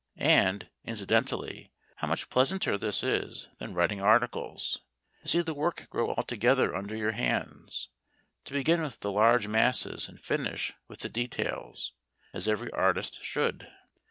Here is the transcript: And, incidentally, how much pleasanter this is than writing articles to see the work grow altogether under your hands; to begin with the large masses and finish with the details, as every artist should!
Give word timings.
And, 0.17 0.67
incidentally, 0.83 1.71
how 1.97 2.07
much 2.07 2.31
pleasanter 2.31 2.75
this 2.75 3.03
is 3.03 3.49
than 3.59 3.75
writing 3.75 4.01
articles 4.01 4.79
to 5.21 5.27
see 5.27 5.41
the 5.41 5.53
work 5.53 5.85
grow 5.91 6.15
altogether 6.15 6.75
under 6.75 6.95
your 6.95 7.11
hands; 7.11 7.89
to 8.45 8.53
begin 8.55 8.81
with 8.81 9.01
the 9.01 9.11
large 9.11 9.45
masses 9.45 10.09
and 10.09 10.19
finish 10.19 10.73
with 10.87 11.01
the 11.01 11.09
details, 11.09 11.91
as 12.33 12.47
every 12.47 12.71
artist 12.71 13.23
should! 13.23 13.67